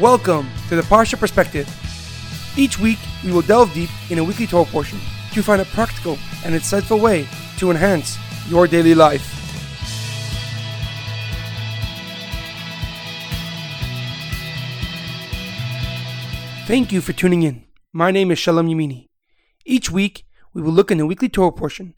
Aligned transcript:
Welcome 0.00 0.50
to 0.68 0.76
the 0.76 0.82
Parsha 0.82 1.18
Perspective. 1.18 1.66
Each 2.54 2.78
week, 2.78 2.98
we 3.24 3.32
will 3.32 3.40
delve 3.40 3.72
deep 3.72 3.88
in 4.10 4.18
a 4.18 4.24
weekly 4.24 4.46
Torah 4.46 4.66
portion 4.66 4.98
to 5.32 5.42
find 5.42 5.62
a 5.62 5.64
practical 5.64 6.18
and 6.44 6.54
insightful 6.54 7.00
way 7.00 7.26
to 7.56 7.70
enhance 7.70 8.18
your 8.46 8.66
daily 8.66 8.94
life. 8.94 9.22
Thank 16.66 16.92
you 16.92 17.00
for 17.00 17.14
tuning 17.14 17.42
in. 17.42 17.64
My 17.94 18.10
name 18.10 18.30
is 18.30 18.38
Shalom 18.38 18.68
Yamini. 18.68 19.08
Each 19.64 19.90
week, 19.90 20.26
we 20.52 20.60
will 20.60 20.72
look 20.72 20.90
in 20.90 20.98
the 20.98 21.06
weekly 21.06 21.30
Torah 21.30 21.52
portion 21.52 21.94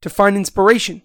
to 0.00 0.08
find 0.08 0.38
inspiration 0.38 1.02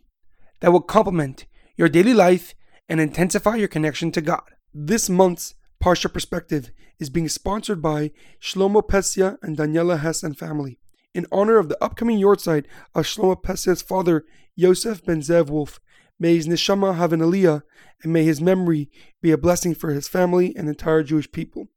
that 0.62 0.72
will 0.72 0.80
complement 0.80 1.46
your 1.76 1.90
daily 1.90 2.14
life 2.14 2.56
and 2.88 3.02
intensify 3.02 3.58
your 3.58 3.68
connection 3.68 4.14
to 4.14 4.22
God. 4.22 4.44
This 4.74 5.10
month's 5.10 5.56
Parsha 5.84 6.12
Perspective 6.12 6.72
is 7.00 7.10
being 7.10 7.30
sponsored 7.30 7.82
by 7.82 8.12
Shlomo 8.42 8.82
Pesia 8.82 9.38
and 9.42 9.58
Daniella 9.58 9.98
Hess 9.98 10.24
and 10.24 10.38
family 10.38 10.80
in 11.14 11.26
honor 11.32 11.58
of 11.58 11.68
the 11.68 11.84
upcoming 11.84 12.20
yahrzeit 12.20 12.66
of 12.94 13.06
Shlomo 13.06 13.42
Pesia's 13.42 13.82
father, 13.82 14.24
Yosef 14.56 15.04
ben 15.04 15.22
Zev 15.22 15.50
Wolf. 15.50 15.80
May 16.20 16.36
his 16.36 16.48
neshama 16.48 16.96
have 16.96 17.14
an 17.14 17.20
aliyah, 17.20 17.64
and 18.04 18.14
may 18.14 18.24
his 18.24 18.40
memory 18.40 18.90
be 19.22 19.32
a 19.32 19.38
blessing 19.38 19.74
for 19.74 19.92
his 19.92 20.08
family 20.08 20.56
and 20.56 20.70
entire 20.70 21.04
Jewish 21.04 21.32
people. 21.32 21.70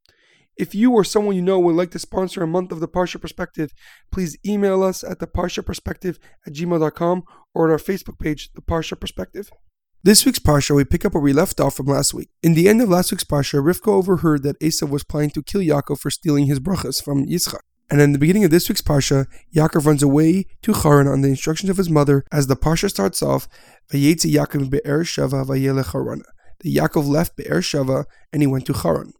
If 0.56 0.74
you 0.74 0.92
or 0.92 1.04
someone 1.04 1.36
you 1.36 1.42
know 1.42 1.58
would 1.58 1.74
like 1.74 1.90
to 1.92 1.98
sponsor 1.98 2.42
a 2.42 2.46
month 2.46 2.70
of 2.70 2.80
the 2.80 2.88
Parsha 2.88 3.18
Perspective, 3.20 3.72
please 4.10 4.36
email 4.46 4.82
us 4.82 5.02
at 5.02 5.18
the 5.18 5.26
Parsha 5.26 5.64
Perspective 5.64 6.18
at 6.46 6.52
gmail.com 6.52 7.24
or 7.54 7.68
at 7.68 7.72
our 7.72 7.78
Facebook 7.78 8.18
page, 8.18 8.50
The 8.54 8.60
Parsha 8.60 8.98
Perspective. 8.98 9.50
This 10.02 10.24
week's 10.24 10.38
Parsha, 10.38 10.74
we 10.74 10.86
pick 10.86 11.04
up 11.04 11.12
where 11.12 11.22
we 11.22 11.34
left 11.34 11.60
off 11.60 11.76
from 11.76 11.84
last 11.84 12.14
week. 12.14 12.30
In 12.42 12.54
the 12.54 12.70
end 12.70 12.80
of 12.80 12.88
last 12.88 13.10
week's 13.10 13.22
Parsha, 13.22 13.62
Rivka 13.62 13.88
overheard 13.88 14.42
that 14.44 14.58
Esav 14.58 14.88
was 14.88 15.04
planning 15.04 15.28
to 15.32 15.42
kill 15.42 15.60
Yaakov 15.60 16.00
for 16.00 16.10
stealing 16.10 16.46
his 16.46 16.58
brachas 16.58 17.04
from 17.04 17.26
Yitzchak. 17.26 17.60
And 17.90 18.00
in 18.00 18.12
the 18.12 18.18
beginning 18.18 18.42
of 18.44 18.50
this 18.50 18.66
week's 18.66 18.80
Parsha, 18.80 19.26
Yaakov 19.54 19.84
runs 19.84 20.02
away 20.02 20.46
to 20.62 20.72
Haran 20.72 21.06
on 21.06 21.20
the 21.20 21.28
instructions 21.28 21.68
of 21.68 21.76
his 21.76 21.90
mother 21.90 22.24
as 22.32 22.46
the 22.46 22.56
Parsha 22.56 22.88
starts 22.88 23.22
off, 23.22 23.46
Vayeitzei 23.92 24.32
Yaakov 24.32 24.70
Be'er 24.70 25.04
Shava 25.04 25.44
Vayelech 25.44 25.92
Harana. 25.92 26.24
The 26.60 26.74
Yaakov 26.74 27.06
left 27.06 27.36
Be'er 27.36 27.60
Shava 27.60 28.06
and 28.32 28.40
he 28.40 28.46
went 28.46 28.64
to 28.68 28.72
Haran. 28.72 29.12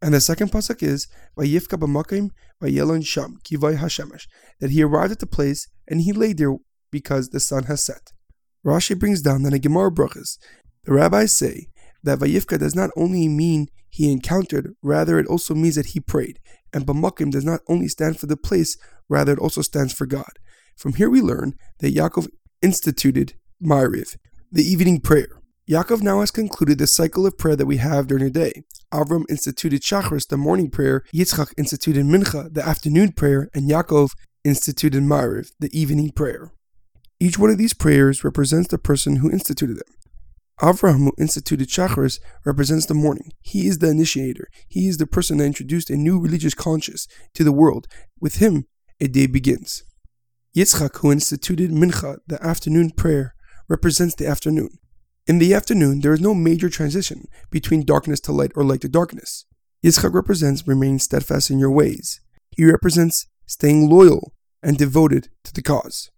And 0.00 0.14
the 0.14 0.20
second 0.20 0.52
pasuk 0.52 0.80
is 0.80 1.08
Vayifka 1.36 1.76
b'makim 1.76 2.30
vayelon 2.62 3.04
sham 3.04 3.38
kivay 3.42 3.78
hashemesh 3.78 4.28
that 4.60 4.70
he 4.70 4.84
arrived 4.84 5.10
at 5.10 5.18
the 5.18 5.26
place 5.26 5.66
and 5.88 6.02
he 6.02 6.12
lay 6.12 6.32
there 6.32 6.54
because 6.92 7.30
the 7.30 7.40
sun 7.40 7.64
has 7.64 7.82
set. 7.82 8.12
Rashi 8.64 8.98
brings 8.98 9.22
down 9.22 9.42
that 9.42 9.52
in 9.52 9.60
Gemara 9.60 9.90
Brachas, 9.90 10.38
the 10.84 10.92
rabbis 10.92 11.36
say 11.36 11.68
that 12.02 12.18
Vayifka 12.18 12.58
does 12.58 12.74
not 12.74 12.90
only 12.96 13.28
mean 13.28 13.68
he 13.88 14.10
encountered, 14.10 14.74
rather 14.82 15.18
it 15.18 15.26
also 15.26 15.54
means 15.54 15.76
that 15.76 15.86
he 15.86 16.00
prayed. 16.00 16.38
And 16.72 16.86
b'makim 16.86 17.30
does 17.30 17.44
not 17.44 17.60
only 17.68 17.88
stand 17.88 18.18
for 18.18 18.26
the 18.26 18.36
place, 18.36 18.76
rather 19.08 19.32
it 19.32 19.38
also 19.38 19.62
stands 19.62 19.92
for 19.92 20.06
God. 20.06 20.32
From 20.76 20.94
here 20.94 21.08
we 21.08 21.20
learn 21.20 21.54
that 21.78 21.94
Yaakov 21.94 22.28
instituted 22.60 23.34
Ma'ariv, 23.62 24.16
the 24.50 24.64
evening 24.64 25.00
prayer. 25.00 25.40
Yaakov 25.70 26.02
now 26.02 26.20
has 26.20 26.30
concluded 26.30 26.78
the 26.78 26.86
cycle 26.86 27.26
of 27.26 27.38
prayer 27.38 27.56
that 27.56 27.66
we 27.66 27.76
have 27.76 28.06
during 28.06 28.24
the 28.24 28.30
day. 28.30 28.64
Avram 28.92 29.24
instituted 29.30 29.82
Shachris, 29.82 30.28
the 30.28 30.36
morning 30.36 30.70
prayer, 30.70 31.04
Yitzchak 31.14 31.54
instituted 31.56 32.04
Mincha, 32.04 32.52
the 32.52 32.66
afternoon 32.66 33.12
prayer, 33.12 33.48
and 33.54 33.70
Yaakov 33.70 34.10
instituted 34.44 35.02
Ma'ariv, 35.02 35.52
the 35.60 35.70
evening 35.78 36.10
prayer. 36.10 36.52
Each 37.20 37.38
one 37.38 37.50
of 37.50 37.58
these 37.58 37.74
prayers 37.74 38.24
represents 38.24 38.68
the 38.68 38.78
person 38.78 39.16
who 39.16 39.30
instituted 39.30 39.76
them. 39.76 39.94
Avraham, 40.60 41.04
who 41.04 41.12
instituted 41.18 41.68
Shachris, 41.68 42.20
represents 42.44 42.86
the 42.86 42.94
morning. 42.94 43.32
He 43.40 43.66
is 43.66 43.78
the 43.78 43.90
initiator. 43.90 44.48
He 44.68 44.88
is 44.88 44.98
the 44.98 45.06
person 45.06 45.38
that 45.38 45.46
introduced 45.46 45.90
a 45.90 45.96
new 45.96 46.18
religious 46.20 46.54
conscience 46.54 47.08
to 47.34 47.44
the 47.44 47.52
world. 47.52 47.86
With 48.20 48.36
him, 48.36 48.66
a 49.00 49.08
day 49.08 49.26
begins. 49.26 49.84
Yitzchak, 50.56 50.98
who 50.98 51.10
instituted 51.10 51.70
Mincha, 51.70 52.18
the 52.26 52.40
afternoon 52.44 52.90
prayer, 52.90 53.34
represents 53.68 54.14
the 54.14 54.26
afternoon. 54.26 54.78
In 55.26 55.38
the 55.38 55.54
afternoon, 55.54 56.00
there 56.00 56.12
is 56.12 56.20
no 56.20 56.34
major 56.34 56.68
transition 56.68 57.26
between 57.50 57.84
darkness 57.84 58.20
to 58.20 58.32
light 58.32 58.52
or 58.54 58.62
light 58.62 58.82
to 58.82 58.88
darkness. 58.88 59.46
Yitzchak 59.84 60.14
represents 60.14 60.68
remaining 60.68 60.98
steadfast 60.98 61.50
in 61.50 61.58
your 61.58 61.70
ways. 61.70 62.20
He 62.56 62.64
represents 62.64 63.26
staying 63.46 63.90
loyal 63.90 64.32
and 64.62 64.78
devoted 64.78 65.28
to 65.44 65.52
the 65.52 65.62
cause. 65.62 66.10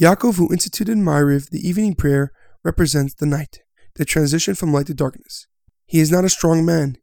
Yaakov, 0.00 0.36
who 0.36 0.52
instituted 0.52 0.92
in 0.92 1.04
Ma'ariv, 1.04 1.50
the 1.50 1.66
evening 1.66 1.94
prayer, 1.94 2.32
represents 2.64 3.14
the 3.14 3.26
night, 3.26 3.60
the 3.96 4.04
transition 4.04 4.54
from 4.54 4.72
light 4.72 4.86
to 4.86 4.94
darkness. 4.94 5.46
He 5.86 6.00
is 6.00 6.10
not 6.10 6.24
a 6.24 6.30
strong 6.30 6.64
man. 6.64 6.96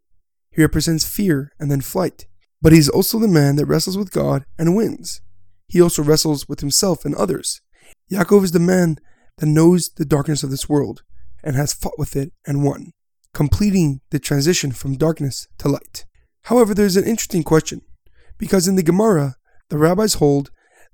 He 0.52 0.62
represents 0.62 1.08
fear 1.08 1.52
and 1.60 1.70
then 1.70 1.82
flight. 1.82 2.26
But 2.62 2.74
he 2.74 2.80
is 2.80 2.90
also 2.90 3.20
the 3.20 3.28
man 3.28 3.56
that 3.56 3.68
wrestles 3.68 3.98
with 3.98 4.12
God 4.12 4.44
and 4.58 4.76
wins. 4.76 5.22
He 5.68 5.82
also 5.82 6.04
wrestles 6.04 6.50
with 6.50 6.62
himself 6.62 7.06
and 7.06 7.16
others. 7.16 7.62
Yaakov 8.12 8.44
is 8.44 8.52
the 8.52 8.60
man 8.60 8.98
that 9.38 9.46
knows 9.46 9.90
the 9.90 10.06
darkness 10.06 10.44
of 10.44 10.50
this 10.50 10.68
world 10.68 11.04
and 11.44 11.56
has 11.56 11.74
fought 11.74 11.98
with 11.98 12.16
it 12.16 12.34
and 12.46 12.64
won, 12.64 12.92
completing 13.34 14.02
the 14.10 14.20
transition 14.20 14.72
from 14.72 14.98
darkness 14.98 15.48
to 15.60 15.70
light. 15.70 16.06
However, 16.44 16.74
there's 16.74 16.98
an 16.98 17.06
interesting 17.06 17.44
question, 17.44 17.82
because 18.38 18.68
in 18.68 18.76
the 18.76 18.84
Gemara, 18.84 19.36
the 19.70 19.78
rabbis 19.78 20.16
hold 20.16 20.50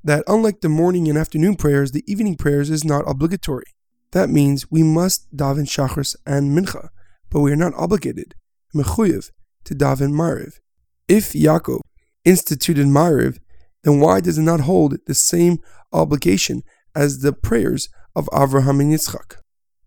that 0.05 0.23
unlike 0.27 0.61
the 0.61 0.69
morning 0.69 1.09
and 1.09 1.17
afternoon 1.17 1.55
prayers, 1.55 1.91
the 1.91 2.03
evening 2.05 2.35
prayers 2.35 2.69
is 2.69 2.85
not 2.85 3.03
obligatory. 3.07 3.65
That 4.11 4.29
means 4.29 4.71
we 4.71 4.83
must 4.83 5.35
daven 5.35 5.65
shachris 5.65 6.15
and 6.27 6.55
mincha, 6.55 6.89
but 7.31 7.39
we 7.39 7.51
are 7.51 7.57
not 7.57 7.73
obligated, 7.75 8.35
mechuyev, 8.73 9.31
to 9.65 9.73
daven 9.73 10.11
mariv. 10.11 10.59
If 11.07 11.33
Yaakov 11.33 11.81
instituted 12.23 12.85
mariv, 12.85 13.39
then 13.83 13.99
why 13.99 14.21
does 14.21 14.37
it 14.37 14.43
not 14.43 14.61
hold 14.61 14.95
the 15.07 15.15
same 15.15 15.57
obligation 15.91 16.61
as 16.95 17.19
the 17.19 17.33
prayers 17.33 17.89
of 18.15 18.27
Avraham 18.27 18.79
and 18.79 18.93
Yitzchak? 18.93 19.37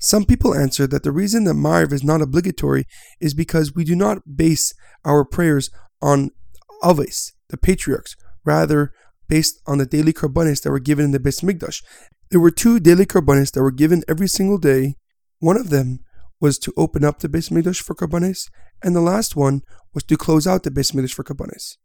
Some 0.01 0.25
people 0.25 0.55
answer 0.55 0.87
that 0.89 1.05
the 1.05 1.13
reason 1.13 1.45
that 1.45 1.55
Mariv 1.55 1.93
is 1.93 2.05
not 2.05 2.23
obligatory 2.23 2.85
is 3.21 3.35
because 3.35 3.75
we 3.75 3.83
do 3.83 3.97
not 3.97 4.37
base 4.37 4.73
our 5.05 5.25
prayers 5.25 5.71
on 6.01 6.31
Avos, 6.85 7.33
the 7.49 7.57
patriarchs, 7.57 8.15
rather 8.45 8.93
based 9.29 9.61
on 9.67 9.79
the 9.79 9.87
daily 9.87 10.13
karbanis 10.13 10.63
that 10.63 10.71
were 10.71 10.79
given 10.79 11.05
in 11.07 11.11
the 11.13 11.21
Beis 11.21 11.43
Mikdash. 11.43 11.83
There 12.31 12.41
were 12.41 12.51
two 12.51 12.81
daily 12.81 13.07
karbanis 13.07 13.53
that 13.53 13.63
were 13.63 13.71
given 13.71 14.03
every 14.09 14.29
single 14.29 14.59
day. 14.59 14.97
One 15.39 15.57
of 15.57 15.71
them 15.71 16.01
was 16.41 16.59
to 16.61 16.73
open 16.77 17.05
up 17.05 17.19
the 17.19 17.29
Beis 17.29 17.51
Mikdash 17.51 17.81
for 17.81 17.95
karbanis, 17.95 18.49
and 18.83 18.95
the 18.95 19.01
last 19.01 19.37
one 19.37 19.63
was 19.95 20.05
to 20.05 20.17
close 20.17 20.47
out 20.47 20.63
the 20.63 20.71
Beis 20.71 20.93
Mikdash 20.93 21.15
for 21.15 21.25
karbanis. 21.25 21.77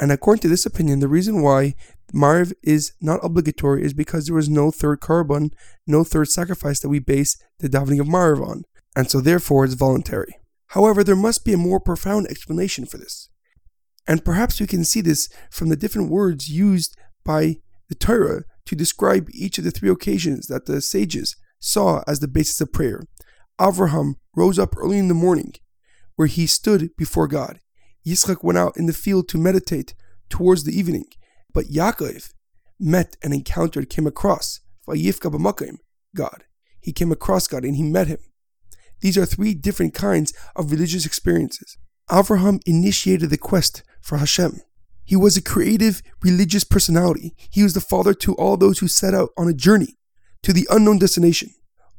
And 0.00 0.12
according 0.12 0.42
to 0.42 0.48
this 0.48 0.64
opinion, 0.64 1.00
the 1.00 1.08
reason 1.08 1.42
why 1.42 1.74
Mariv 2.14 2.52
is 2.62 2.92
not 3.00 3.24
obligatory 3.24 3.82
is 3.82 3.92
because 3.92 4.26
there 4.26 4.36
was 4.36 4.48
no 4.48 4.70
third 4.70 5.00
korban, 5.00 5.50
no 5.86 6.04
third 6.04 6.28
sacrifice 6.28 6.80
that 6.80 6.88
we 6.88 7.00
base 7.00 7.36
the 7.58 7.68
davening 7.68 8.00
of 8.00 8.06
Mariv 8.06 8.46
on, 8.46 8.62
and 8.94 9.10
so 9.10 9.20
therefore 9.20 9.64
it's 9.64 9.74
voluntary. 9.74 10.36
However, 10.68 11.02
there 11.02 11.16
must 11.16 11.44
be 11.44 11.52
a 11.52 11.58
more 11.58 11.80
profound 11.80 12.28
explanation 12.28 12.86
for 12.86 12.98
this. 12.98 13.28
And 14.08 14.24
perhaps 14.24 14.58
we 14.58 14.66
can 14.66 14.84
see 14.84 15.02
this 15.02 15.28
from 15.50 15.68
the 15.68 15.76
different 15.76 16.10
words 16.10 16.48
used 16.48 16.96
by 17.24 17.56
the 17.90 17.94
Torah 17.94 18.44
to 18.64 18.74
describe 18.74 19.28
each 19.32 19.58
of 19.58 19.64
the 19.64 19.70
three 19.70 19.90
occasions 19.90 20.46
that 20.46 20.64
the 20.64 20.80
sages 20.80 21.36
saw 21.60 22.02
as 22.06 22.20
the 22.20 22.26
basis 22.26 22.60
of 22.62 22.72
prayer. 22.72 23.02
Avraham 23.60 24.14
rose 24.34 24.58
up 24.58 24.74
early 24.76 24.98
in 24.98 25.08
the 25.08 25.14
morning, 25.14 25.52
where 26.16 26.28
he 26.28 26.46
stood 26.46 26.90
before 26.96 27.28
God. 27.28 27.60
Yitzchak 28.06 28.42
went 28.42 28.58
out 28.58 28.76
in 28.78 28.86
the 28.86 28.92
field 28.94 29.28
to 29.28 29.38
meditate 29.38 29.94
towards 30.30 30.64
the 30.64 30.76
evening, 30.76 31.04
but 31.52 31.66
Yaakov 31.66 32.32
met 32.80 33.16
and 33.22 33.34
encountered, 33.34 33.90
came 33.90 34.06
across 34.06 34.60
Vayifka 34.88 35.30
b'makim, 35.30 35.78
God. 36.16 36.44
He 36.80 36.92
came 36.92 37.12
across 37.12 37.46
God 37.46 37.64
and 37.64 37.76
he 37.76 37.82
met 37.82 38.06
him. 38.06 38.20
These 39.00 39.18
are 39.18 39.26
three 39.26 39.52
different 39.52 39.92
kinds 39.92 40.32
of 40.56 40.70
religious 40.70 41.04
experiences. 41.04 41.76
Avraham 42.10 42.60
initiated 42.64 43.28
the 43.28 43.36
quest 43.36 43.82
for 44.08 44.16
Hashem. 44.16 44.60
He 45.04 45.16
was 45.16 45.36
a 45.36 45.42
creative 45.42 46.02
religious 46.22 46.64
personality. 46.64 47.34
He 47.50 47.62
was 47.62 47.74
the 47.74 47.80
father 47.80 48.14
to 48.14 48.34
all 48.34 48.56
those 48.56 48.78
who 48.78 48.88
set 48.88 49.14
out 49.14 49.30
on 49.36 49.48
a 49.48 49.54
journey 49.54 49.98
to 50.42 50.52
the 50.52 50.66
unknown 50.70 50.98
destination, 50.98 51.50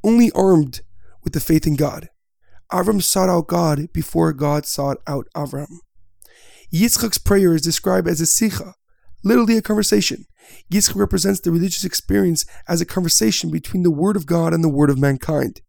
only 0.04 0.32
armed 0.32 0.82
with 1.24 1.34
the 1.34 1.40
faith 1.40 1.66
in 1.66 1.76
God. 1.76 2.10
Avram 2.72 3.02
sought 3.02 3.30
out 3.30 3.48
God 3.48 3.92
before 3.94 4.34
God 4.34 4.66
sought 4.66 4.98
out 5.08 5.28
Avram. 5.36 5.80
Yitzchak's 6.74 7.18
prayer 7.18 7.56
is 7.56 7.62
described 7.62 8.08
as 8.08 8.22
a 8.22 8.26
sicha, 8.26 8.74
literally 9.24 9.58
a 9.58 9.62
conversation. 9.62 10.26
Yitzchak 10.72 10.96
represents 10.96 11.40
the 11.40 11.52
religious 11.52 11.84
experience 11.84 12.46
as 12.68 12.80
a 12.80 12.86
conversation 12.86 13.50
between 13.50 13.84
the 13.84 13.92
Word 13.92 14.16
of 14.16 14.26
God 14.26 14.54
and 14.54 14.64
the 14.64 14.70
Word 14.70 14.90
of 14.90 15.00
mankind. 15.00 15.62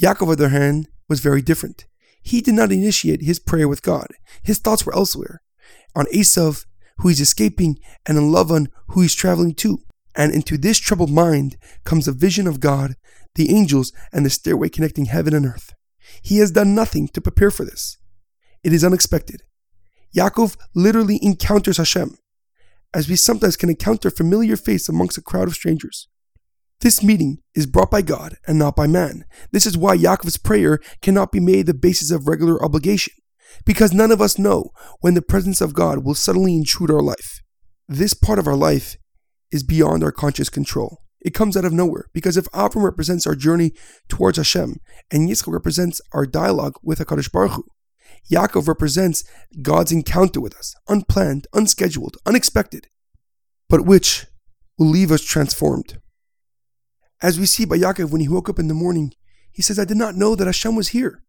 Yaakov, 0.00 0.22
on 0.22 0.28
the 0.28 0.32
other 0.32 0.48
hand, 0.48 0.88
was 1.08 1.20
very 1.20 1.42
different. 1.42 1.86
He 2.22 2.40
did 2.40 2.54
not 2.54 2.72
initiate 2.72 3.22
his 3.22 3.38
prayer 3.38 3.68
with 3.68 3.82
God. 3.82 4.08
His 4.42 4.58
thoughts 4.58 4.86
were 4.86 4.94
elsewhere, 4.94 5.42
on 5.94 6.06
Esav, 6.06 6.64
who 6.98 7.08
he's 7.08 7.20
escaping, 7.20 7.78
and 8.06 8.18
on 8.18 8.24
Lavan, 8.24 8.68
who 8.88 9.02
he's 9.02 9.14
traveling 9.14 9.54
to. 9.56 9.78
And 10.14 10.32
into 10.32 10.58
this 10.58 10.78
troubled 10.78 11.10
mind 11.10 11.56
comes 11.84 12.06
a 12.06 12.12
vision 12.12 12.46
of 12.46 12.60
God, 12.60 12.94
the 13.34 13.54
angels, 13.54 13.92
and 14.12 14.26
the 14.26 14.30
stairway 14.30 14.68
connecting 14.68 15.06
heaven 15.06 15.34
and 15.34 15.46
earth. 15.46 15.74
He 16.22 16.38
has 16.38 16.50
done 16.50 16.74
nothing 16.74 17.08
to 17.08 17.20
prepare 17.20 17.50
for 17.50 17.64
this. 17.64 17.96
It 18.62 18.72
is 18.72 18.84
unexpected. 18.84 19.42
Yaakov 20.14 20.56
literally 20.74 21.18
encounters 21.22 21.78
Hashem, 21.78 22.18
as 22.92 23.08
we 23.08 23.16
sometimes 23.16 23.56
can 23.56 23.70
encounter 23.70 24.08
a 24.08 24.12
familiar 24.12 24.56
face 24.56 24.88
amongst 24.88 25.16
a 25.16 25.22
crowd 25.22 25.48
of 25.48 25.54
strangers. 25.54 26.08
This 26.80 27.02
meeting 27.02 27.38
is 27.54 27.66
brought 27.66 27.90
by 27.90 28.02
God 28.02 28.36
and 28.46 28.58
not 28.58 28.76
by 28.76 28.86
man. 28.86 29.24
This 29.52 29.66
is 29.66 29.78
why 29.78 29.96
Yaakov's 29.96 30.36
prayer 30.36 30.80
cannot 31.00 31.32
be 31.32 31.40
made 31.40 31.66
the 31.66 31.74
basis 31.74 32.10
of 32.10 32.26
regular 32.26 32.62
obligation, 32.62 33.14
because 33.64 33.92
none 33.92 34.10
of 34.10 34.20
us 34.20 34.38
know 34.38 34.70
when 35.00 35.14
the 35.14 35.22
presence 35.22 35.60
of 35.60 35.74
God 35.74 36.04
will 36.04 36.14
suddenly 36.14 36.54
intrude 36.54 36.90
our 36.90 37.02
life. 37.02 37.40
This 37.88 38.14
part 38.14 38.38
of 38.38 38.46
our 38.46 38.56
life 38.56 38.96
is 39.50 39.62
beyond 39.62 40.02
our 40.02 40.12
conscious 40.12 40.48
control. 40.48 40.98
It 41.20 41.34
comes 41.34 41.56
out 41.56 41.64
of 41.64 41.72
nowhere 41.72 42.06
because 42.12 42.36
if 42.36 42.46
Avram 42.46 42.82
represents 42.82 43.26
our 43.26 43.36
journey 43.36 43.72
towards 44.08 44.38
Hashem 44.38 44.76
and 45.10 45.28
Yitzchak 45.28 45.52
represents 45.52 46.00
our 46.12 46.26
dialogue 46.26 46.74
with 46.82 46.98
HaKadosh 46.98 47.30
Baruch 47.30 47.52
Hu, 47.52 47.64
Yaakov 48.30 48.68
represents 48.68 49.24
God's 49.62 49.92
encounter 49.92 50.40
with 50.40 50.56
us, 50.56 50.74
unplanned, 50.88 51.46
unscheduled, 51.52 52.16
unexpected, 52.26 52.88
but 53.68 53.84
which 53.84 54.26
will 54.78 54.88
leave 54.88 55.12
us 55.12 55.22
transformed. 55.22 55.98
As 57.20 57.38
we 57.38 57.46
see 57.46 57.64
by 57.64 57.78
Yaakov 57.78 58.10
when 58.10 58.20
he 58.20 58.28
woke 58.28 58.48
up 58.48 58.58
in 58.58 58.68
the 58.68 58.74
morning, 58.74 59.12
he 59.52 59.62
says, 59.62 59.78
I 59.78 59.84
did 59.84 59.96
not 59.96 60.16
know 60.16 60.34
that 60.34 60.46
Hashem 60.46 60.74
was 60.74 60.88
here. 60.88 61.22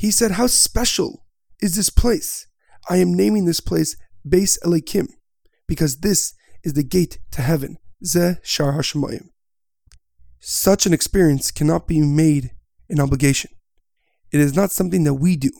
He 0.00 0.10
said, 0.10 0.30
How 0.30 0.46
special 0.46 1.26
is 1.60 1.76
this 1.76 1.90
place? 1.90 2.46
I 2.88 2.96
am 2.96 3.12
naming 3.12 3.44
this 3.44 3.60
place 3.60 3.96
Beis 4.26 4.58
Elikim, 4.64 5.08
because 5.68 5.98
this 5.98 6.32
is 6.64 6.72
the 6.72 6.82
gate 6.82 7.18
to 7.32 7.42
heaven. 7.42 7.76
Ze 8.02 8.36
Shar 8.42 8.72
Hashemayim. 8.72 9.28
Such 10.38 10.86
an 10.86 10.94
experience 10.94 11.50
cannot 11.50 11.86
be 11.86 12.00
made 12.00 12.52
an 12.88 12.98
obligation. 12.98 13.50
It 14.32 14.40
is 14.40 14.56
not 14.56 14.70
something 14.70 15.04
that 15.04 15.20
we 15.20 15.36
do. 15.36 15.50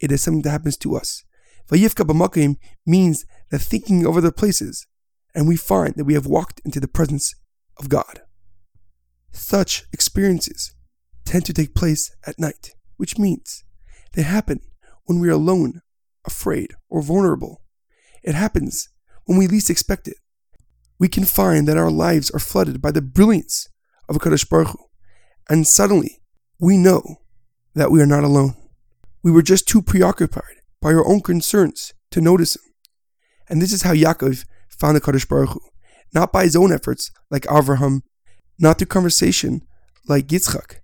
It 0.00 0.10
is 0.10 0.22
something 0.22 0.40
that 0.44 0.56
happens 0.56 0.78
to 0.78 0.96
us. 0.96 1.22
Vayifka 1.70 2.06
b'makim 2.06 2.56
means 2.86 3.26
that 3.50 3.58
thinking 3.58 4.06
over 4.06 4.22
the 4.22 4.32
places, 4.32 4.86
and 5.34 5.46
we 5.46 5.56
find 5.56 5.96
that 5.96 6.06
we 6.06 6.14
have 6.14 6.24
walked 6.24 6.62
into 6.64 6.80
the 6.80 6.88
presence 6.88 7.34
of 7.78 7.90
God. 7.90 8.22
Such 9.30 9.84
experiences 9.92 10.74
tend 11.26 11.44
to 11.44 11.52
take 11.52 11.74
place 11.74 12.10
at 12.26 12.38
night, 12.38 12.70
which 12.96 13.18
means 13.18 13.62
they 14.14 14.22
happen 14.22 14.60
when 15.04 15.20
we 15.20 15.28
are 15.28 15.32
alone, 15.32 15.82
afraid, 16.24 16.74
or 16.88 17.02
vulnerable. 17.02 17.62
It 18.22 18.34
happens 18.34 18.88
when 19.24 19.38
we 19.38 19.46
least 19.46 19.70
expect 19.70 20.08
it 20.08 20.16
we 20.98 21.08
can 21.08 21.24
find 21.24 21.66
that 21.66 21.76
our 21.76 21.90
lives 21.90 22.30
are 22.30 22.38
flooded 22.38 22.80
by 22.80 22.90
the 22.90 23.02
brilliance 23.02 23.68
of 24.08 24.16
HaKadosh 24.16 24.48
Baruch 24.48 24.68
Hu, 24.68 24.78
and 25.48 25.66
suddenly 25.66 26.22
we 26.60 26.76
know 26.76 27.02
that 27.74 27.90
we 27.90 28.00
are 28.00 28.06
not 28.06 28.24
alone. 28.24 28.54
We 29.22 29.32
were 29.32 29.42
just 29.42 29.66
too 29.66 29.82
preoccupied 29.82 30.62
by 30.80 30.92
our 30.92 31.06
own 31.06 31.20
concerns 31.20 31.94
to 32.10 32.20
notice 32.20 32.56
him. 32.56 32.62
And 33.48 33.60
this 33.60 33.72
is 33.72 33.82
how 33.82 33.92
Yaakov 33.92 34.44
found 34.68 34.96
the 34.96 35.00
Kadosh 35.00 35.28
Baruch 35.28 35.50
Hu, 35.50 35.60
not 36.14 36.32
by 36.32 36.44
his 36.44 36.56
own 36.56 36.72
efforts 36.72 37.10
like 37.30 37.42
Avraham, 37.42 38.02
not 38.58 38.78
through 38.78 38.86
conversation 38.86 39.62
like 40.06 40.28
Yitzchak, 40.28 40.76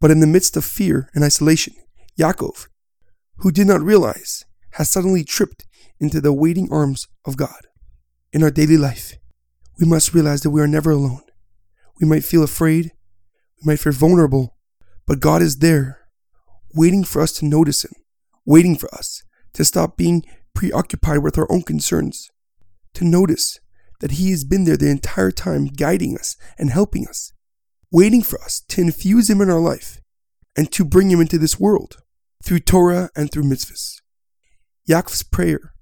but 0.00 0.10
in 0.10 0.20
the 0.20 0.26
midst 0.26 0.56
of 0.56 0.64
fear 0.64 1.10
and 1.14 1.24
isolation, 1.24 1.74
Yaakov, 2.20 2.68
who 3.38 3.50
did 3.50 3.66
not 3.66 3.80
realize, 3.80 4.44
has 4.72 4.90
suddenly 4.90 5.24
tripped 5.24 5.66
into 5.98 6.20
the 6.20 6.32
waiting 6.32 6.68
arms 6.70 7.08
of 7.24 7.36
God. 7.36 7.66
In 8.32 8.42
our 8.42 8.50
daily 8.50 8.76
life, 8.76 9.14
we 9.78 9.86
must 9.86 10.12
realize 10.12 10.42
that 10.42 10.50
we 10.50 10.60
are 10.60 10.66
never 10.66 10.90
alone. 10.90 11.22
We 11.98 12.06
might 12.06 12.24
feel 12.24 12.42
afraid, 12.42 12.92
we 13.56 13.72
might 13.72 13.80
feel 13.80 13.94
vulnerable, 13.94 14.56
but 15.06 15.20
God 15.20 15.40
is 15.40 15.58
there, 15.58 16.08
waiting 16.74 17.04
for 17.04 17.22
us 17.22 17.32
to 17.38 17.46
notice 17.46 17.84
Him, 17.84 17.92
waiting 18.44 18.76
for 18.76 18.94
us 18.94 19.22
to 19.54 19.64
stop 19.64 19.96
being 19.96 20.22
preoccupied 20.54 21.22
with 21.22 21.38
our 21.38 21.50
own 21.50 21.62
concerns, 21.62 22.30
to 22.94 23.04
notice 23.04 23.58
that 24.00 24.12
He 24.12 24.30
has 24.30 24.44
been 24.44 24.64
there 24.64 24.76
the 24.76 24.90
entire 24.90 25.30
time, 25.30 25.66
guiding 25.66 26.18
us 26.18 26.36
and 26.58 26.70
helping 26.70 27.08
us, 27.08 27.32
waiting 27.90 28.22
for 28.22 28.40
us 28.42 28.60
to 28.68 28.82
infuse 28.82 29.30
Him 29.30 29.40
in 29.40 29.48
our 29.48 29.60
life 29.60 30.00
and 30.54 30.70
to 30.72 30.84
bring 30.84 31.10
Him 31.10 31.20
into 31.22 31.38
this 31.38 31.58
world 31.58 32.02
through 32.42 32.60
Torah 32.60 33.10
and 33.14 33.30
through 33.30 33.44
mitzvahs. 33.44 34.00
Yaakov's 34.88 35.22
prayer 35.22 35.72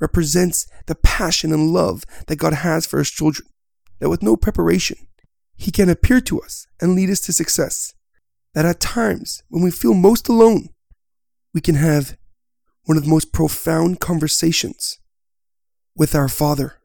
represents 0.00 0.66
the 0.86 0.94
passion 0.94 1.52
and 1.52 1.72
love 1.72 2.04
that 2.26 2.36
God 2.36 2.54
has 2.54 2.86
for 2.86 2.98
his 2.98 3.10
children, 3.10 3.48
that 3.98 4.08
with 4.08 4.22
no 4.22 4.36
preparation, 4.36 4.96
he 5.56 5.70
can 5.70 5.88
appear 5.88 6.20
to 6.22 6.40
us 6.40 6.66
and 6.80 6.94
lead 6.94 7.10
us 7.10 7.20
to 7.20 7.32
success. 7.32 7.94
That 8.54 8.64
at 8.64 8.80
times, 8.80 9.42
when 9.48 9.62
we 9.62 9.70
feel 9.70 9.94
most 9.94 10.28
alone, 10.28 10.68
we 11.52 11.60
can 11.60 11.74
have 11.74 12.16
one 12.84 12.96
of 12.96 13.04
the 13.04 13.10
most 13.10 13.32
profound 13.32 14.00
conversations 14.00 14.98
with 15.94 16.14
our 16.14 16.28
Father, 16.28 16.80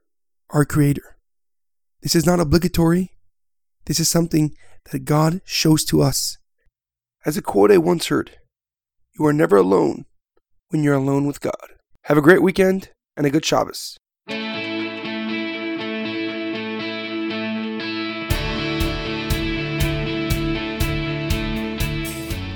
our 0.50 0.66
Creator. 0.66 1.18
This 2.02 2.16
is 2.16 2.26
not 2.26 2.40
obligatory. 2.40 3.12
This 3.86 4.00
is 4.00 4.10
something 4.10 4.56
that 4.92 5.06
God 5.06 5.42
shows 5.46 5.86
to 5.86 6.02
us. 6.02 6.38
As 7.26 7.38
a 7.38 7.42
quote 7.42 7.72
I 7.72 7.78
once 7.78 8.08
heard, 8.08 8.32
you 9.18 9.26
are 9.26 9.34
never 9.34 9.58
alone 9.58 10.06
when 10.70 10.84
you're 10.84 10.94
alone 10.96 11.28
with 11.28 11.42
God. 11.42 11.74
Have 12.04 12.18
a 12.18 12.22
great 12.22 12.42
weekend 12.42 12.90
and 13.16 13.26
a 13.26 13.30
good 13.30 13.46
Shabbos. 13.46 13.98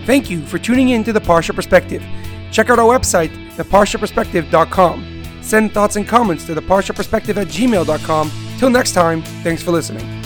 Thank 0.05 0.29
you 0.29 0.41
for 0.45 0.57
tuning 0.57 0.89
in 0.89 1.03
to 1.03 1.11
the 1.11 1.19
Parsha 1.19 1.53
Perspective. 1.53 2.01
Check 2.51 2.69
out 2.69 2.79
our 2.79 2.97
website, 2.97 3.29
theparshaperspective.com. 3.55 5.41
Send 5.41 5.73
thoughts 5.73 5.97
and 5.97 6.07
comments 6.07 6.45
to 6.45 6.55
theparshaperspective 6.55 7.37
at 7.37 7.47
gmail.com. 7.47 8.31
Till 8.57 8.69
next 8.69 8.93
time, 8.93 9.21
thanks 9.43 9.61
for 9.61 9.71
listening. 9.71 10.16